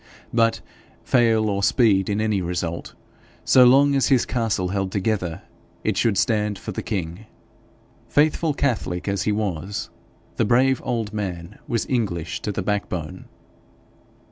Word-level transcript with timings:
But, 0.33 0.61
fail 1.03 1.47
or 1.47 1.61
speed 1.61 2.09
in 2.09 2.19
any 2.19 2.41
result, 2.41 2.95
so 3.45 3.65
long 3.65 3.93
as 3.93 4.07
his 4.07 4.25
castle 4.25 4.69
held 4.69 4.91
together, 4.91 5.43
it 5.83 5.95
should 5.95 6.17
stand 6.17 6.57
for 6.57 6.71
the 6.71 6.81
king. 6.81 7.27
Faithful 8.09 8.55
catholic 8.55 9.07
as 9.07 9.21
he 9.21 9.31
was, 9.31 9.91
the 10.37 10.43
brave 10.45 10.81
old 10.83 11.13
man 11.13 11.59
was 11.67 11.85
English 11.87 12.41
to 12.41 12.51
the 12.51 12.63
backbone. 12.63 13.25